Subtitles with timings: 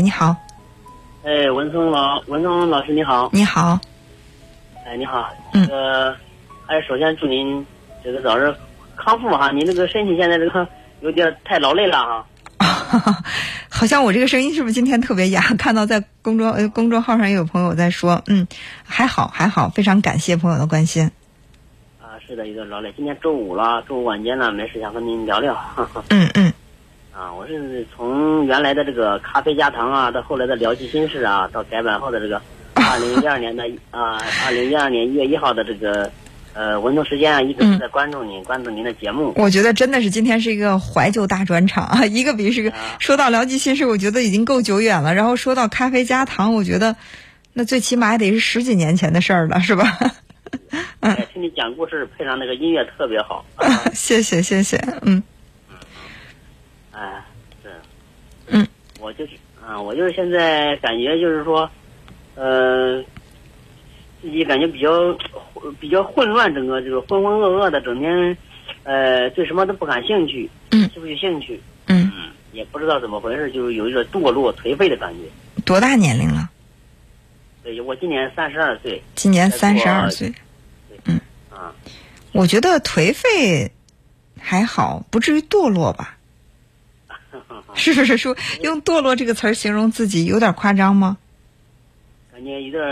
[0.00, 0.34] 喂，你好，
[1.22, 3.78] 哎，文松老文松老师你好，你好，
[4.86, 6.16] 哎你好，嗯这个
[6.64, 7.66] 还是首先祝您
[8.02, 8.50] 这个早日
[8.96, 10.66] 康复哈，您这个身体现在这个
[11.02, 12.26] 有点太劳累了哈。
[13.68, 15.42] 好像我这个声音是不是今天特别哑？
[15.58, 18.48] 看到在公众呃公众号上也有朋友在说，嗯，
[18.82, 21.10] 还好还好，非常感谢朋友的关心。
[22.00, 22.90] 啊，是的，有点劳累。
[22.96, 25.54] 今天周五了，周五晚间了，没事想和您聊聊。
[26.08, 26.50] 嗯嗯
[27.12, 32.40] 啊，我是从原来的这个咖啡加糖啊，到后来的聊起心事啊，到改版后的这个
[32.74, 36.10] 二零一二年的啊，二零一二年一月一号的这个
[36.54, 39.32] 呃文动时间啊，一直在关注您，关注您的节目。
[39.36, 45.14] 我觉得真的是今天是一个怀旧大专场啊，一个比是个啊说到聊及心事，我觉得已经够久远了。
[45.14, 46.96] 然后说到咖啡加糖，我觉得
[47.52, 49.98] 那最起码也得是十几年前的事儿了，是吧？
[51.00, 53.44] 哎，听你讲故事，配上那个音乐特别好。
[53.56, 55.22] 啊 谢谢谢谢，嗯
[57.00, 57.24] 哎，
[57.62, 57.70] 是，
[58.48, 58.66] 嗯，
[59.00, 59.32] 我就是
[59.66, 61.70] 啊，我就是现在感觉就是说，
[62.34, 63.02] 呃，
[64.20, 65.16] 自己感觉比较
[65.80, 68.36] 比较混乱，整个就是浑浑噩噩的，整天
[68.82, 75.62] 呃对什么都不感兴趣，嗯提不起兴趣，嗯，嗯，也不知道怎么回事，就是有一种堕落颓废的感觉。
[75.64, 76.50] 多大年龄了？
[77.62, 80.30] 对，我今年三十二岁今年三十二岁。
[81.50, 81.72] 啊，
[82.32, 83.72] 我觉得颓废
[84.38, 86.18] 还好，不至于堕落吧？
[87.76, 91.16] 是是是说用堕落这个词儿形容自己有点夸张吗？
[92.32, 92.82] 感觉有点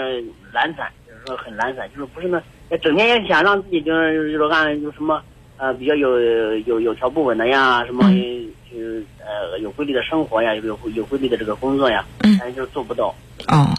[0.53, 5.23] 懒散，就是说很懒散，就是不是那整天也想让自己就是就是按有什么
[5.57, 6.19] 呃比较有
[6.67, 13.15] 有有条不紊的呀，什么嗯就是呃有规律的生活呀，有有有规律的这个工作呀，嗯但是就是做不到。
[13.47, 13.75] 哦，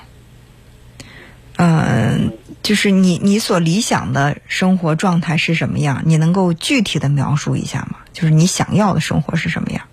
[1.57, 2.31] 嗯、
[2.63, 6.01] 就是你你所理想的生活状态是什么样？
[6.05, 7.99] 你能够具体的描述一下吗？
[8.11, 9.85] 就是你想要的生活是什么样？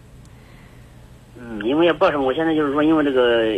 [1.66, 3.52] 嗯，因为也不知道什么，我现在就是说，因为这个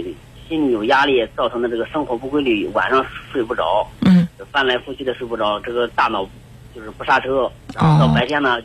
[0.49, 6.27] 心里有压力，造成的这个生活不规律，晚上睡不着，嗯翻来覆去的睡不着，这个大脑
[6.75, 8.59] 就是不刹车，然后到哦白天呢，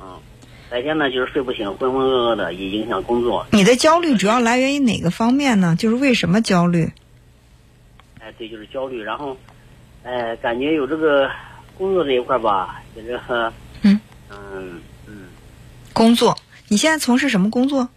[0.00, 0.06] 嗯，
[0.70, 3.44] 白天呢就是睡不醒，浑浑噩噩的，也影响工作。
[3.50, 5.74] 你的焦虑主要来源于哪个方面呢？
[5.76, 6.90] 就是为什么焦虑？
[8.20, 9.36] 哎，对，就是焦虑，然后，
[10.04, 11.28] 哎，感觉有这个
[11.76, 13.52] 工作这一块儿吧，就这个，
[13.82, 13.98] 嗯
[14.30, 15.26] 嗯嗯，
[15.92, 16.36] 工作，
[16.68, 17.88] 你现在从事什么工作？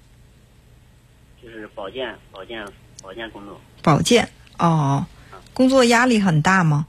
[1.67, 2.66] 就是保健保健
[3.03, 5.05] 保健工作，保健哦，
[5.53, 6.88] 工作压力很大吗？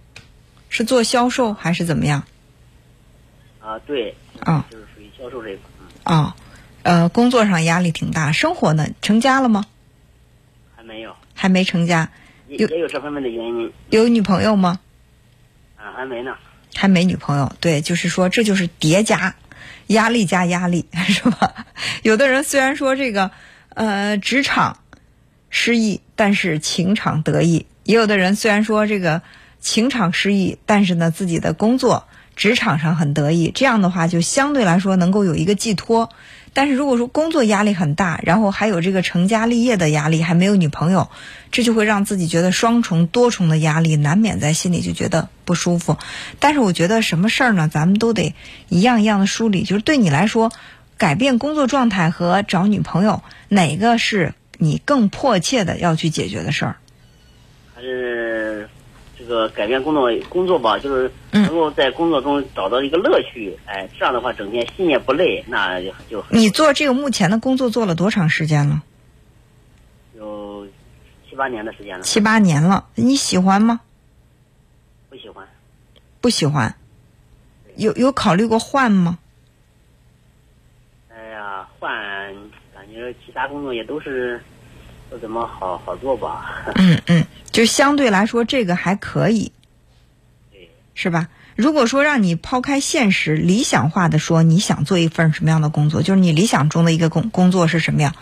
[0.69, 2.25] 是做销售还是怎么样？
[3.61, 5.63] 啊，对，啊就是属于销售这一块，
[6.05, 6.35] 嗯，哦，
[6.83, 8.87] 呃，工作上压力挺大，生活呢？
[9.03, 9.67] 成家了吗？
[10.77, 12.11] 还没有，还没成家，
[12.47, 14.79] 有也也有这方面的原因，有女朋友吗？
[15.77, 16.37] 啊，还没呢，
[16.75, 19.35] 还没女朋友，对，就是说这就是叠加，
[19.89, 21.67] 压力加压力， 是吧？
[22.03, 23.31] 有的人虽然说这个，
[23.79, 24.79] 呃，职场
[25.51, 29.23] 失意，但是情场得意；也有的人虽然说这个
[29.61, 33.53] 情场失意，但是呢，自己的工作职场上很得意。
[33.55, 36.11] 这样的话，就相对来说能够有一个寄托。
[36.55, 41.09] 但是如果说工作压力很大，然后还有这个成家立业的压力，还没有女朋友，
[41.53, 45.99] 这就会让自己觉得双重、多重的压力，难免在心里就觉得不舒服。
[46.41, 48.35] 但是我觉得什么事儿呢，咱们都得
[48.69, 49.63] 一样一样的梳理。
[49.63, 50.51] 就是对你来说，
[50.99, 56.77] 改变工作状态和找女朋友，哪个是你更迫切的要去解决的事儿？
[57.75, 58.69] 还是
[59.17, 68.83] 这个改变工作工作吧，就是嗯能够在工作中找到一个乐趣，哎，这样的话整天心也不累，那就就很你做这个目前的工作做了多长时间了？
[70.17, 70.67] 有
[71.31, 73.81] 七八年的时间了，七八年了，你喜欢吗？
[75.09, 75.47] 不喜欢。
[76.21, 76.75] 不喜欢。
[77.77, 79.19] 有有考虑过换吗？
[81.15, 82.35] 哎呀，换
[83.15, 84.41] 其他工作也都是
[85.11, 86.65] 不怎么好好做吧？
[86.75, 89.53] 嗯嗯，就相对来说这个还可以，
[90.53, 91.29] 对，是吧？
[91.57, 96.03] 如果说让你抛开现实，理想化的说，你想做一份什么样的工作？
[96.03, 98.15] 就是你理想中的一个工工作是什么样？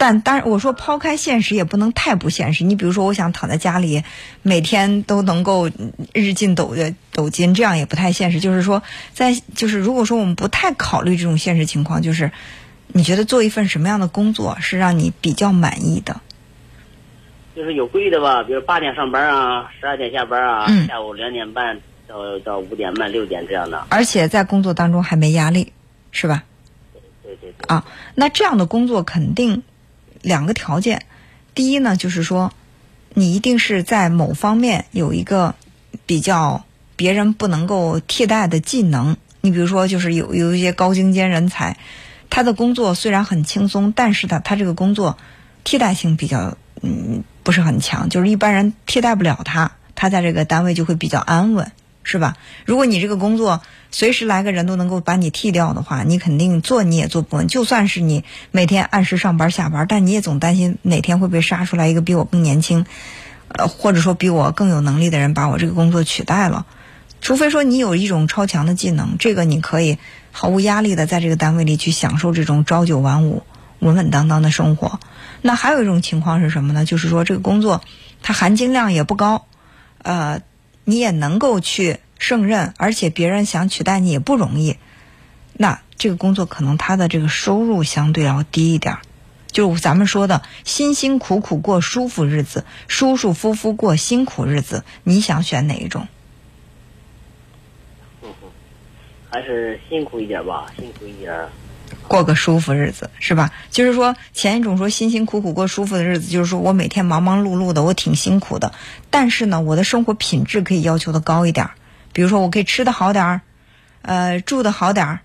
[0.00, 2.62] 但当然，我说抛开现实也不能太不现实。
[2.62, 4.04] 你比如说，我想躺在家里，
[4.42, 5.70] 每天都能够
[6.12, 8.38] 日进斗月斗金，这样也不太现实。
[8.38, 12.30] 就是说，在就是如果说我们不太考虑这种现实情况，就是
[12.88, 16.20] 你觉得做一份什么样的工作是让你比较满意的？
[17.54, 23.86] 就是有规律的吧，比如八点上班啊，十二点下班啊，嗯下午两点半到到五点半、六点这样的。
[23.90, 25.72] 而且在工作当中还没压力，
[26.12, 26.44] 是吧？
[27.22, 27.66] 对对对。
[27.66, 29.62] 啊，那这样的工作肯定
[30.22, 31.02] 两个条件，
[31.54, 32.52] 第一呢，就是说
[33.14, 35.54] 你一定是在某方面有一个
[36.06, 36.64] 比较
[36.96, 39.16] 别人不能够替代的技能。
[39.40, 41.76] 你比如说，就是有有一些高精尖人才，
[42.30, 45.18] 他的工作虽然很轻松，但是呢，他这个工作
[45.64, 51.72] 替代性比较嗯不是很强，就是一般人替代不了他，他在这个单位就会比较安稳，
[52.02, 52.36] 是吧？
[52.64, 57.48] 如果你这个工作随时来个人都能够把你替掉的话，你肯定做你也做不稳。
[57.48, 62.84] 就算是你每天按时上班下班，但你也总担心哪天会被杀出来一个比我更年轻，
[63.48, 66.66] 呃，或者说比我更有能力的人把我这个工作取代了。
[67.20, 69.98] 除非说你有一种超强的技能，这个你可以
[70.32, 73.42] 毫无压力的在这个单位里去享受这种朝九晚五、
[73.78, 75.00] 稳稳当当的生活。
[75.42, 76.84] 那还有一种情况是什么呢？
[76.84, 77.82] 就是说这个工作
[78.22, 79.46] 它含金量也不高，
[80.02, 80.40] 呃，
[80.84, 84.76] 你也能够去胜任，而且别人想取代你也不容易。
[85.52, 89.00] 那这个工作可能他的这个收入相对要低一点儿，
[89.50, 96.06] 就是咱们说的辛辛苦苦过舒服日子，舒舒服服过辛苦日子，你想选哪一种？
[99.30, 101.46] 还是辛苦一点吧，辛苦一点，
[102.06, 103.52] 过个舒服日子是吧？
[103.70, 108.72] 就是说前一种说辛辛苦苦过舒服的日子，就是说我每天忙忙碌碌的，我挺辛苦的，
[109.10, 111.70] 但是呢，我的生活品质可以要求的高一点，
[112.12, 113.40] 比如说我可以吃的好点儿，
[114.02, 115.20] 呃，住的好点儿，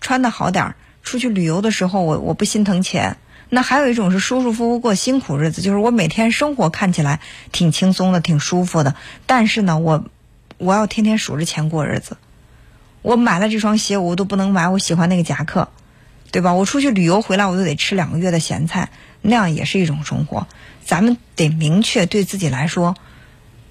[0.00, 3.16] 穿的好点儿，出去旅游的时候我我不心疼钱。
[3.50, 7.20] 那还有一种是舒舒服服过辛苦日子，就是我每天生活看起来
[7.52, 8.96] 挺轻松的，挺舒服的，
[9.26, 10.04] 但是呢，我
[10.58, 12.16] 我要天天数着钱过日子。
[13.04, 15.68] 我买了这双鞋，我都不能买我喜欢那个夹克，
[16.32, 16.54] 对吧？
[16.54, 18.88] 我出去旅游回来，我都得吃两个月的咸菜，
[19.20, 20.46] 那样也是一种生活。
[20.86, 22.96] 咱们得明确对自己来说，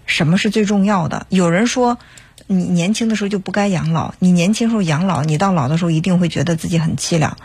[0.06, 1.26] 什么是最重要的。
[1.30, 1.98] 有人说，
[2.46, 7.36] 你年轻的时候就不该养老，你年轻时候养老，你到老的时候一定会觉得自己很凄凉。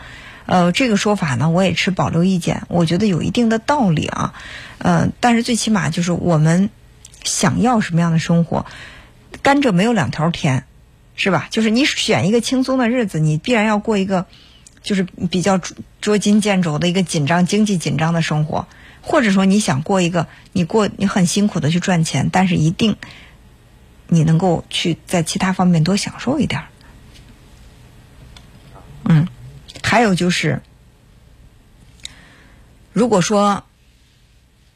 [0.45, 4.35] 呃，这个说法呢，我也持保留意见，我觉得有一定的道理啊。
[4.77, 6.69] 呃，但是最起码就是我们
[7.23, 8.67] 想要什么样的生活，
[9.41, 10.65] 甘蔗没有两条甜。
[11.19, 11.49] 是吧？
[11.51, 14.25] 就是你选一个轻松的日子，你必然要过一个，
[14.81, 15.59] 就是比较
[15.99, 18.65] 捉襟见肘的一个紧张、经济紧张的生活，
[19.01, 22.95] 或者说你想过一个你过你很辛苦的去赚钱，但是一定
[24.07, 26.63] 你能够去在其他方面多享受一点。
[29.03, 29.27] 嗯，
[29.83, 30.61] 还有就是，
[32.93, 33.65] 如果说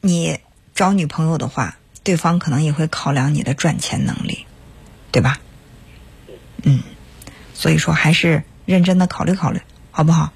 [0.02, 0.40] 你
[0.74, 4.44] 找女朋友的话，对方可能也会考量你的赚钱能力，
[5.10, 5.40] 对吧？
[6.64, 6.80] 嗯，
[7.52, 10.32] 所以说还是认真的考虑考虑，好不好？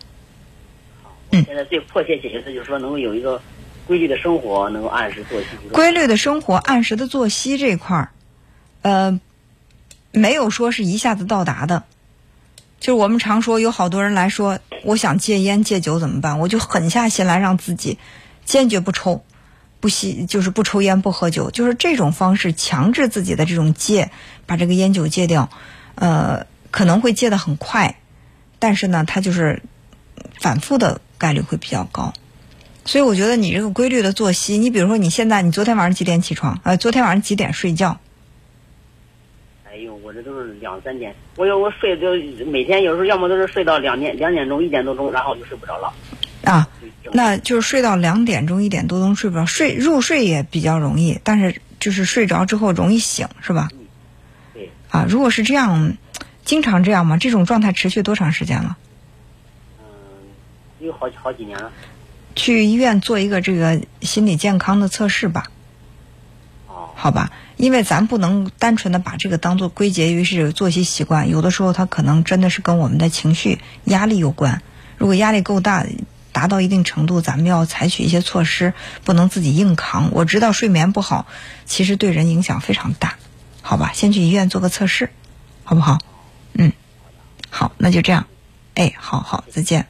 [1.30, 1.44] 嗯。
[1.44, 3.40] 现在最迫切解决的就是说，能够有一个
[3.86, 5.46] 规律的生活，能够按时作息。
[5.72, 8.10] 规律的生活，按时的作息这块儿，
[8.82, 9.20] 呃，
[10.12, 11.84] 没有说是一下子到达的。
[12.80, 16.38] 就是我们常说，有好多人来说，我想戒烟戒酒怎么办？
[16.38, 17.98] 我就狠下心来让自己
[18.44, 19.25] 坚决不抽、
[19.80, 24.12] 不吸，就是不抽烟不喝酒，就是这种方式强制自己的这种戒，
[24.46, 25.50] 把这个烟酒戒掉。
[26.00, 27.97] 呃，可能会戒的很快，
[28.59, 29.62] 但是呢，它就是
[30.41, 32.12] 反复的概率会比较高，
[32.85, 36.61] 所以我觉得你这个规律的作息，你比如说你现在，你昨天晚上几点起床？
[36.62, 37.99] 呃，昨天晚上几点睡觉？
[39.69, 42.12] 哎呦，我这都是两三点，我有我睡就
[42.47, 45.93] 每天有时候要么都是睡到两点两点钟一点多钟，然后就睡不着了。
[46.45, 46.69] 啊，
[47.12, 53.69] 那就是睡到两点钟一点多钟睡不着，睡入睡也比较容易，但是就是睡着之后容易醒，是吧？
[54.90, 55.96] 啊，如果是这样，
[56.44, 57.17] 经常这样吗？
[57.17, 58.76] 这种状态持续多长时间了？
[59.81, 59.85] 嗯，
[60.81, 61.70] 有好好几年了。
[62.35, 65.44] 去医院做一个这个心理健康的测试吧。
[66.68, 66.90] 哦。
[66.95, 74.62] 好吧，因为咱不能单纯的把这个当做归结于是作息习惯，有的时候它可能真的是跟我们的情绪压力有关。
[74.97, 75.85] 如果压力够大，
[76.33, 78.73] 达到一定程度，咱们要采取一些措施，
[79.04, 80.11] 不能自己硬扛。
[80.12, 81.26] 我知道睡眠不好，
[81.64, 83.16] 其实对人影响非常大。
[83.68, 85.10] 好吧，先去医院做个测试，
[85.62, 85.98] 好不好？
[86.54, 86.72] 嗯，
[87.50, 88.25] 好，那就这样。
[88.72, 89.87] 哎，好好，再见。